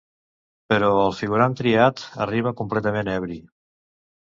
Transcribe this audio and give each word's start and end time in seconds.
Però 0.71 0.89
el 1.01 1.13
figurant 1.17 1.57
triat 1.61 2.03
arriba 2.27 2.55
completament 2.65 3.15
ebri. 3.21 3.41